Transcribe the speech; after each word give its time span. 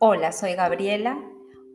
Hola, 0.00 0.30
soy 0.30 0.54
Gabriela. 0.54 1.18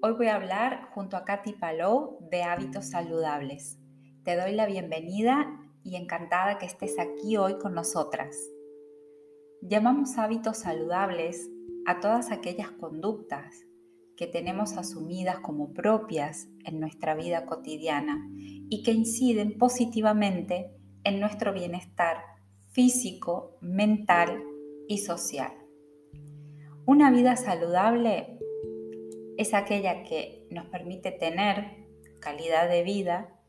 Hoy 0.02 0.14
voy 0.14 0.28
a 0.28 0.36
hablar 0.36 0.88
junto 0.94 1.18
a 1.18 1.26
Katy 1.26 1.52
Palou 1.60 2.20
de 2.32 2.44
hábitos 2.44 2.86
saludables. 2.86 3.80
Te 4.24 4.38
doy 4.38 4.54
la 4.54 4.66
bienvenida 4.66 5.60
y 5.84 5.98
encantada 5.98 6.58
que 6.58 6.66
estés 6.66 6.98
aquí 7.00 7.36
hoy 7.36 7.58
con 7.58 7.74
nosotras. 7.74 8.38
Llamamos 9.62 10.18
hábitos 10.18 10.60
saludables 10.60 11.50
a 11.86 12.00
todas 12.00 12.32
aquellas 12.32 12.72
conductas 12.72 13.66
que 14.16 14.28
tenemos 14.28 14.78
asumidas 14.78 15.40
como 15.40 15.74
propias 15.74 16.48
en 16.64 16.80
nuestra 16.80 17.16
vida 17.16 17.46
cotidiana 17.46 18.26
y 18.38 18.84
que 18.84 18.94
inciden 18.94 19.58
positivamente 19.58 20.72
en 21.04 21.20
nuestro 21.20 21.52
bienestar 21.52 22.24
físico, 22.72 23.58
mental 23.60 24.42
y 24.88 25.00
social. 25.00 25.63
Una 26.86 27.12
vida 27.12 27.38
saludable 27.38 28.38
es 29.38 29.54
aquella 29.54 30.04
que 30.04 30.46
nos 30.52 30.66
permite 30.66 31.12
tener 31.12 31.88
calidad 32.20 32.68
de 32.68 32.84
vida 32.84 33.40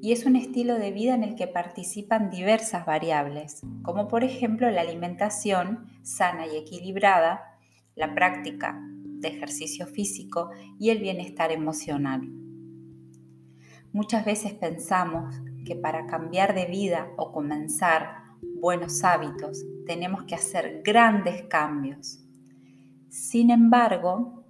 y 0.00 0.12
es 0.12 0.24
un 0.24 0.36
estilo 0.36 0.74
de 0.78 0.92
vida 0.92 1.16
en 1.16 1.24
el 1.24 1.34
que 1.34 1.48
participan 1.48 2.30
diversas 2.30 2.86
variables, 2.86 3.62
como 3.82 4.06
por 4.06 4.22
ejemplo 4.22 4.70
la 4.70 4.82
alimentación 4.82 5.88
sana 6.02 6.46
y 6.46 6.56
equilibrada, 6.56 7.58
la 7.96 8.14
práctica 8.14 8.80
de 8.80 9.28
ejercicio 9.30 9.88
físico 9.88 10.50
y 10.78 10.90
el 10.90 10.98
bienestar 10.98 11.50
emocional. 11.50 12.20
Muchas 13.92 14.24
veces 14.24 14.52
pensamos 14.52 15.34
que 15.66 15.74
para 15.74 16.06
cambiar 16.06 16.54
de 16.54 16.66
vida 16.66 17.10
o 17.16 17.32
comenzar 17.32 18.22
buenos 18.60 19.02
hábitos 19.02 19.66
tenemos 19.86 20.22
que 20.22 20.36
hacer 20.36 20.82
grandes 20.84 21.42
cambios 21.48 22.23
sin 23.14 23.52
embargo, 23.52 24.42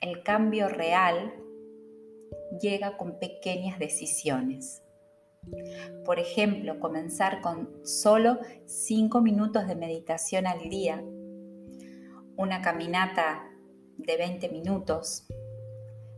el 0.00 0.22
cambio 0.22 0.70
real 0.70 1.34
llega 2.62 2.96
con 2.96 3.18
pequeñas 3.18 3.78
decisiones. 3.78 4.82
Por 6.06 6.18
ejemplo, 6.18 6.80
comenzar 6.80 7.42
con 7.42 7.68
solo 7.84 8.38
5 8.64 9.20
minutos 9.20 9.68
de 9.68 9.76
meditación 9.76 10.46
al 10.46 10.70
día, 10.70 11.04
una 12.38 12.62
caminata 12.62 13.50
de 13.98 14.16
20 14.16 14.48
minutos, 14.48 15.26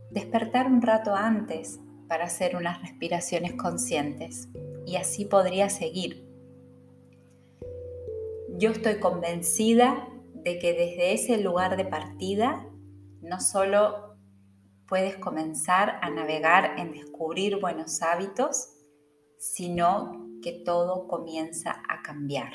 despertar 0.09 0.67
un 0.67 0.81
rato 0.81 1.15
antes 1.15 1.81
para 2.07 2.23
hacer 2.23 2.55
unas 2.55 2.81
respiraciones 2.81 3.55
conscientes 3.55 4.47
y 4.85 4.95
así 4.95 5.25
podría 5.25 5.69
seguir. 5.69 6.25
Yo 8.57 8.71
estoy 8.71 9.01
convencida 9.01 10.07
de 10.49 10.57
que 10.57 10.73
desde 10.73 11.13
ese 11.13 11.37
lugar 11.37 11.77
de 11.77 11.85
partida 11.85 12.67
no 13.21 13.39
solo 13.39 14.17
puedes 14.87 15.15
comenzar 15.17 15.99
a 16.01 16.09
navegar 16.09 16.79
en 16.79 16.91
descubrir 16.91 17.59
buenos 17.59 18.01
hábitos, 18.01 18.73
sino 19.37 20.27
que 20.41 20.63
todo 20.65 21.07
comienza 21.07 21.83
a 21.87 22.01
cambiar. 22.01 22.53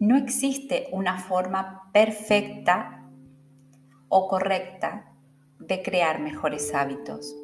No 0.00 0.16
existe 0.16 0.88
una 0.90 1.20
forma 1.20 1.92
perfecta 1.92 3.08
o 4.08 4.26
correcta 4.26 5.16
de 5.60 5.80
crear 5.80 6.20
mejores 6.20 6.74
hábitos. 6.74 7.36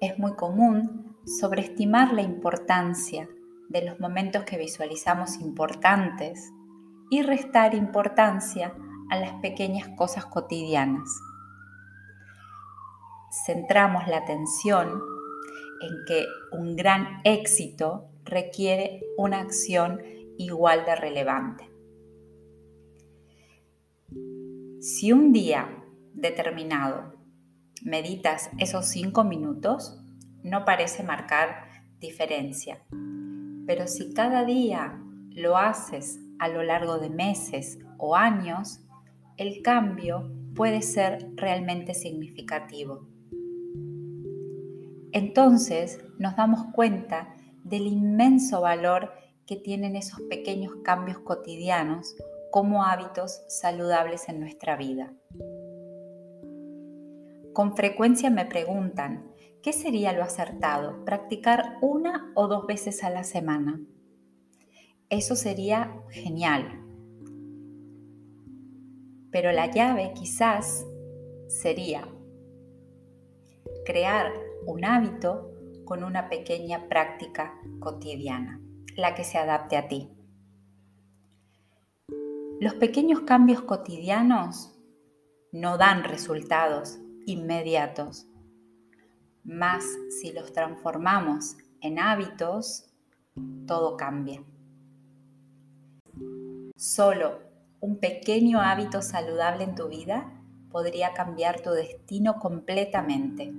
Es 0.00 0.18
muy 0.18 0.34
común 0.34 1.16
sobreestimar 1.24 2.12
la 2.12 2.22
importancia 2.22 3.28
de 3.68 3.84
los 3.84 4.00
momentos 4.00 4.44
que 4.44 4.58
visualizamos 4.58 5.40
importantes 5.40 6.52
y 7.10 7.22
restar 7.22 7.74
importancia 7.74 8.74
a 9.10 9.18
las 9.18 9.32
pequeñas 9.40 9.88
cosas 9.96 10.26
cotidianas. 10.26 11.08
Centramos 13.46 14.06
la 14.06 14.18
atención 14.18 15.02
en 15.80 16.04
que 16.06 16.26
un 16.52 16.76
gran 16.76 17.20
éxito 17.24 18.08
requiere 18.24 19.02
una 19.16 19.40
acción 19.40 20.00
igual 20.38 20.84
de 20.84 20.96
relevante. 20.96 21.70
Si 24.80 25.12
un 25.12 25.32
día 25.32 25.82
determinado 26.12 27.14
meditas 27.82 28.50
esos 28.58 28.86
cinco 28.86 29.24
minutos, 29.24 30.00
no 30.42 30.64
parece 30.64 31.02
marcar 31.02 31.68
diferencia, 32.00 32.82
pero 33.66 33.86
si 33.86 34.12
cada 34.12 34.44
día 34.44 35.00
lo 35.30 35.56
haces 35.56 36.20
a 36.38 36.48
lo 36.48 36.62
largo 36.62 36.98
de 36.98 37.10
meses 37.10 37.78
o 37.98 38.16
años, 38.16 38.80
el 39.36 39.62
cambio 39.62 40.30
puede 40.54 40.82
ser 40.82 41.30
realmente 41.36 41.94
significativo. 41.94 43.06
Entonces 45.12 46.04
nos 46.18 46.36
damos 46.36 46.66
cuenta 46.72 47.34
del 47.64 47.86
inmenso 47.86 48.60
valor 48.60 49.12
que 49.46 49.56
tienen 49.56 49.96
esos 49.96 50.20
pequeños 50.22 50.72
cambios 50.82 51.18
cotidianos 51.18 52.16
como 52.50 52.84
hábitos 52.84 53.42
saludables 53.48 54.28
en 54.28 54.40
nuestra 54.40 54.76
vida. 54.76 55.12
Con 57.52 57.76
frecuencia 57.76 58.30
me 58.30 58.46
preguntan, 58.46 59.33
¿Qué 59.64 59.72
sería 59.72 60.12
lo 60.12 60.22
acertado? 60.22 61.06
Practicar 61.06 61.78
una 61.80 62.30
o 62.34 62.48
dos 62.48 62.66
veces 62.66 63.02
a 63.02 63.08
la 63.08 63.24
semana. 63.24 63.80
Eso 65.08 65.36
sería 65.36 66.02
genial. 66.10 66.84
Pero 69.30 69.52
la 69.52 69.70
llave 69.70 70.12
quizás 70.14 70.84
sería 71.48 72.06
crear 73.86 74.34
un 74.66 74.84
hábito 74.84 75.50
con 75.86 76.04
una 76.04 76.28
pequeña 76.28 76.86
práctica 76.90 77.58
cotidiana, 77.80 78.60
la 78.96 79.14
que 79.14 79.24
se 79.24 79.38
adapte 79.38 79.78
a 79.78 79.88
ti. 79.88 80.10
Los 82.60 82.74
pequeños 82.74 83.22
cambios 83.22 83.62
cotidianos 83.62 84.78
no 85.52 85.78
dan 85.78 86.04
resultados 86.04 86.98
inmediatos 87.24 88.28
más 89.44 89.84
si 90.10 90.32
los 90.32 90.52
transformamos 90.52 91.56
en 91.80 91.98
hábitos, 91.98 92.86
todo 93.66 93.96
cambia. 93.96 94.42
Solo 96.76 97.40
un 97.80 97.98
pequeño 97.98 98.60
hábito 98.60 99.02
saludable 99.02 99.64
en 99.64 99.74
tu 99.74 99.88
vida 99.88 100.32
podría 100.70 101.12
cambiar 101.12 101.60
tu 101.60 101.70
destino 101.70 102.38
completamente. 102.38 103.52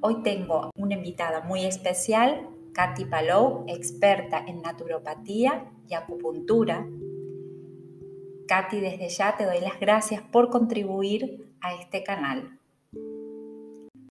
Hoy 0.00 0.22
tengo 0.22 0.70
una 0.76 0.94
invitada 0.94 1.40
muy 1.40 1.64
especial, 1.64 2.48
Katy 2.72 3.06
Palou, 3.06 3.64
experta 3.66 4.38
en 4.46 4.62
naturopatía 4.62 5.72
y 5.88 5.94
acupuntura. 5.94 6.86
Katy, 8.46 8.80
desde 8.80 9.08
ya 9.08 9.36
te 9.36 9.44
doy 9.44 9.60
las 9.60 9.80
gracias 9.80 10.22
por 10.22 10.50
contribuir 10.50 11.52
a 11.60 11.74
este 11.74 12.04
canal. 12.04 12.57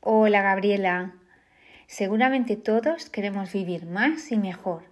Hola 0.05 0.41
Gabriela. 0.41 1.13
Seguramente 1.87 2.57
todos 2.57 3.09
queremos 3.09 3.53
vivir 3.53 3.85
más 3.85 4.33
y 4.33 4.37
mejor. 4.37 4.83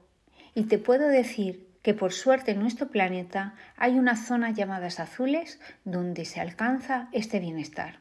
Y 0.56 0.68
te 0.68 0.78
puedo 0.78 1.10
decir 1.10 1.68
que 1.82 1.94
por 1.94 2.14
suerte 2.14 2.52
en 2.52 2.62
nuestro 2.62 2.88
planeta 2.88 3.56
hay 3.76 4.00
una 4.00 4.16
zona 4.16 4.52
llamadas 4.52 5.02
azules 5.02 5.60
donde 5.84 6.24
se 6.24 6.40
alcanza 6.40 7.10
este 7.12 7.42
bienestar. 7.42 8.00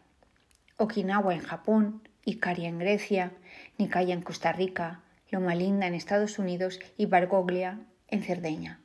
Okinawa 0.76 1.34
en 1.34 1.40
Japón, 1.40 2.08
Ikaria 2.24 2.68
en 2.68 2.78
Grecia, 2.78 3.32
Nikaya 3.76 4.14
en 4.14 4.22
Costa 4.22 4.52
Rica, 4.52 5.00
Loma 5.32 5.56
Linda 5.56 5.88
en 5.88 5.94
Estados 5.94 6.38
Unidos 6.38 6.78
y 6.96 7.06
Bargoglia 7.06 7.80
en 8.06 8.22
Cerdeña. 8.22 8.78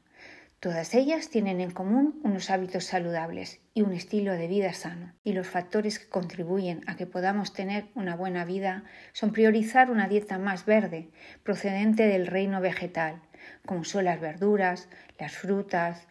Todas 0.59 0.95
ellas 0.95 1.29
tienen 1.29 1.61
en 1.61 1.71
común 1.71 2.19
unos 2.23 2.49
hábitos 2.49 2.85
saludables 2.85 3.59
y 3.73 3.83
un 3.83 3.93
estilo 3.93 4.33
de 4.33 4.47
vida 4.47 4.73
sano. 4.73 5.13
Y 5.23 5.33
los 5.33 5.47
factores 5.47 5.99
que 5.99 6.09
contribuyen 6.09 6.81
a 6.87 6.95
que 6.95 7.05
podamos 7.05 7.53
tener 7.53 7.89
una 7.93 8.15
buena 8.15 8.45
vida 8.45 8.83
son 9.13 9.31
priorizar 9.31 9.91
una 9.91 10.07
dieta 10.07 10.39
más 10.39 10.65
verde, 10.65 11.11
procedente 11.43 12.07
del 12.07 12.25
reino 12.25 12.61
vegetal, 12.61 13.21
como 13.65 13.83
son 13.83 14.05
las 14.05 14.19
verduras, 14.19 14.89
las 15.19 15.33
frutas, 15.33 16.07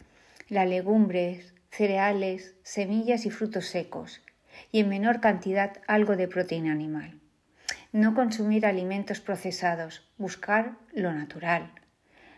las 0.49 0.69
legumbres, 0.69 1.55
cereales, 1.71 2.55
semillas 2.63 3.27
y 3.27 3.31
frutos 3.31 3.67
secos, 3.67 4.23
y 4.71 4.81
en 4.81 4.89
menor 4.89 5.21
cantidad 5.21 5.83
algo 5.89 6.15
de 6.17 6.29
proteína 6.29 6.71
animal. 6.71 7.19
No 7.91 8.15
consumir 8.15 8.67
alimentos 8.67 9.21
procesados, 9.21 10.09
buscar 10.17 10.77
lo 10.93 11.13
natural, 11.13 11.73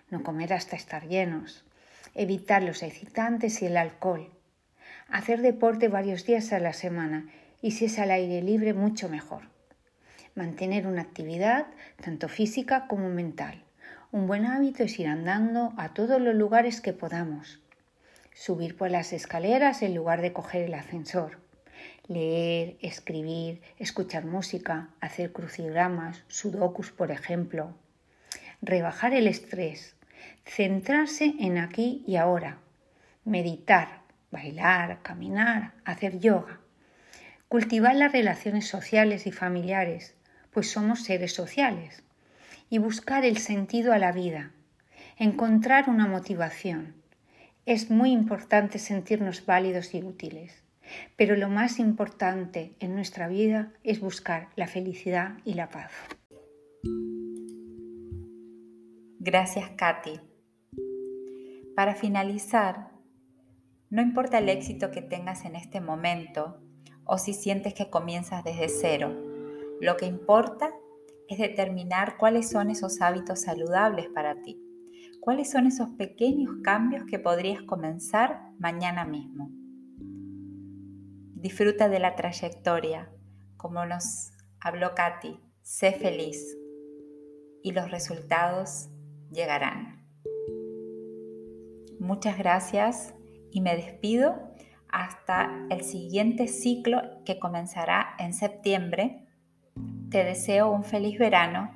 no 0.09 0.23
comer 0.23 0.55
hasta 0.55 0.77
estar 0.77 1.07
llenos, 1.09 1.66
evitar 2.17 2.63
los 2.63 2.83
excitantes 2.83 3.63
y 3.63 3.67
el 3.67 3.77
alcohol, 3.77 4.31
hacer 5.09 5.43
deporte 5.43 5.89
varios 5.89 6.25
días 6.25 6.53
a 6.53 6.59
la 6.59 6.73
semana 6.73 7.29
y 7.61 7.73
si 7.73 7.85
es 7.85 7.99
al 7.99 8.11
aire 8.11 8.43
libre 8.43 8.73
mucho 8.73 9.09
mejor, 9.09 9.43
mantener 10.35 10.87
una 10.87 11.03
actividad 11.03 11.67
tanto 12.03 12.29
física 12.29 12.87
como 12.89 13.11
mental. 13.11 13.63
Un 14.13 14.27
buen 14.27 14.47
hábito 14.47 14.83
es 14.83 14.99
ir 14.99 15.09
andando 15.09 15.75
a 15.77 15.93
todos 15.93 16.21
los 16.21 16.35
lugares 16.35 16.81
que 16.81 16.93
podamos, 16.93 17.61
subir 18.33 18.77
por 18.77 18.91
las 18.91 19.13
escaleras 19.13 19.83
en 19.83 19.95
lugar 19.95 20.23
de 20.23 20.33
coger 20.33 20.63
el 20.63 20.75
ascensor, 20.75 21.39
leer, 22.09 22.77
escribir, 22.81 23.61
escuchar 23.79 24.25
música, 24.25 24.91
hacer 25.01 25.33
crucigramas, 25.33 26.25
sudokus, 26.29 26.93
por 26.93 27.11
ejemplo, 27.11 27.75
rebajar 28.63 29.13
el 29.13 29.27
estrés, 29.27 29.97
centrarse 30.47 31.35
en 31.41 31.59
aquí 31.59 32.05
y 32.07 32.17
ahora, 32.17 32.61
meditar, 33.25 34.03
bailar, 34.31 35.03
caminar, 35.03 35.75
hacer 35.85 36.19
yoga, 36.21 36.61
cultivar 37.49 37.97
las 37.97 38.13
relaciones 38.13 38.69
sociales 38.69 39.27
y 39.27 39.33
familiares, 39.33 40.15
pues 40.51 40.71
somos 40.71 41.03
seres 41.03 41.35
sociales, 41.35 42.03
y 42.71 42.79
buscar 42.79 43.25
el 43.25 43.39
sentido 43.39 43.93
a 43.93 43.99
la 43.99 44.13
vida, 44.13 44.53
encontrar 45.19 45.91
una 45.91 46.07
motivación. 46.07 46.95
Es 47.67 47.91
muy 47.91 48.13
importante 48.13 48.79
sentirnos 48.79 49.45
válidos 49.45 49.95
y 49.95 50.03
útiles, 50.03 50.63
pero 51.17 51.37
lo 51.37 51.49
más 51.49 51.79
importante 51.79 52.75
en 52.81 52.95
nuestra 52.95 53.29
vida 53.29 53.73
es 53.83 54.01
buscar 54.01 54.49
la 54.57 54.69
felicidad 54.69 55.39
y 55.45 55.55
la 55.55 55.69
paz. 55.69 55.93
Gracias, 59.19 59.71
Katy. 59.77 60.21
Para 61.77 61.95
finalizar, 61.95 62.89
no 63.91 64.01
importa 64.01 64.39
el 64.39 64.49
éxito 64.49 64.91
que 64.91 65.03
tengas 65.03 65.45
en 65.45 65.57
este 65.57 65.83
momento 65.83 66.59
o 67.05 67.19
si 67.19 67.35
sientes 67.35 67.75
que 67.75 67.91
comienzas 67.91 68.43
desde 68.45 68.71
cero, 68.71 69.15
lo 69.83 69.99
que 69.99 70.07
importa 70.07 70.71
es 71.29 71.37
determinar 71.37 72.17
cuáles 72.17 72.49
son 72.49 72.71
esos 72.71 73.03
hábitos 73.03 73.43
saludables 73.43 74.09
para 74.09 74.41
ti, 74.41 74.59
cuáles 75.21 75.51
son 75.51 75.67
esos 75.67 75.91
pequeños 75.91 76.51
cambios 76.65 77.05
que 77.05 77.19
podrías 77.19 77.61
comenzar 77.61 78.53
mañana 78.59 79.05
mismo. 79.05 79.51
Disfruta 81.35 81.91
de 81.91 81.99
la 81.99 82.17
trayectoria, 82.17 83.13
como 83.59 83.85
nos 83.85 84.33
habló 84.61 84.95
Katy, 84.95 85.39
sé 85.61 85.93
feliz 85.93 86.57
y 87.63 87.73
los 87.73 87.91
resultados 87.91 88.89
llegarán. 89.31 89.96
Muchas 91.99 92.39
gracias 92.39 93.15
y 93.51 93.61
me 93.61 93.77
despido 93.77 94.35
hasta 94.89 95.67
el 95.71 95.83
siguiente 95.83 96.49
ciclo 96.49 97.03
que 97.25 97.39
comenzará 97.39 98.15
en 98.19 98.33
septiembre. 98.33 99.27
Te 100.11 100.25
deseo 100.25 100.71
un 100.71 100.85
feliz 100.85 101.19
verano. 101.19 101.71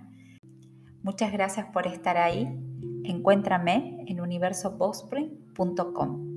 Muchas 1.02 1.32
gracias 1.32 1.66
por 1.72 1.86
estar 1.86 2.16
ahí. 2.16 2.48
Encuéntrame 3.04 4.04
en 4.06 4.20
universopospring.com. 4.20 6.29